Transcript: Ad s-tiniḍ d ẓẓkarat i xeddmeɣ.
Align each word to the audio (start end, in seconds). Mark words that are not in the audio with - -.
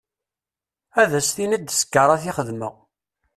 Ad 1.01 1.11
s-tiniḍ 1.27 1.61
d 1.63 1.69
ẓẓkarat 1.75 2.23
i 2.29 2.31
xeddmeɣ. 2.37 2.73